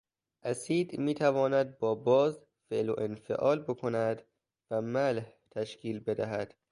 [0.43, 4.21] اسید میتواند با باز فعل و انفعال بکند
[4.71, 6.53] و ملح تشکیل بدهد.